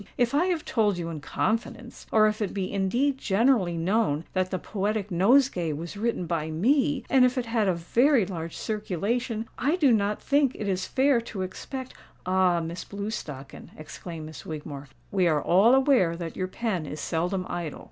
If 0.17 0.33
I 0.33 0.45
have 0.45 0.65
told 0.65 0.97
you 0.97 1.09
in 1.09 1.19
confidence, 1.19 2.07
or 2.11 2.25
if 2.25 2.41
it 2.41 2.55
be 2.55 2.73
indeed 2.73 3.19
generally 3.19 3.77
known 3.77 4.23
that 4.33 4.49
'The 4.49 4.57
Poetic 4.57 5.11
Nosegay' 5.11 5.73
was 5.73 5.95
written 5.95 6.25
by 6.25 6.49
me—and 6.49 7.23
if 7.23 7.37
it 7.37 7.45
had 7.45 7.67
a 7.67 7.75
very 7.75 8.25
large 8.25 8.57
circulation—I 8.57 9.75
do 9.75 9.91
not 9.91 10.19
think 10.19 10.53
it 10.55 10.67
is 10.67 10.87
fair 10.87 11.21
to 11.21 11.43
expect——" 11.43 11.93
"Ah! 12.25 12.61
Miss 12.61 12.83
Blewstocken," 12.83 13.69
exclaimed 13.77 14.25
Miss 14.25 14.43
Wigmore, 14.43 14.87
"we 15.11 15.27
are 15.27 15.39
all 15.39 15.75
aware 15.75 16.15
that 16.17 16.35
your 16.35 16.47
pen 16.47 16.87
is 16.87 16.99
seldom 16.99 17.45
idle." 17.47 17.79